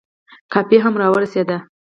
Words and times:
کافي 0.53 0.77
هم 0.83 0.93
را 1.01 1.07
ورسېده. 1.13 1.57